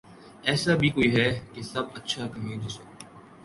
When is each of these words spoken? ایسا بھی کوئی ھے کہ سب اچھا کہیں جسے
ایسا 0.49 0.75
بھی 0.75 0.89
کوئی 0.95 1.09
ھے 1.15 1.27
کہ 1.53 1.61
سب 1.63 1.85
اچھا 1.97 2.27
کہیں 2.33 2.57
جسے 2.63 2.83